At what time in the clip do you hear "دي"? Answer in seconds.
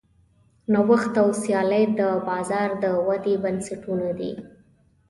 4.19-4.31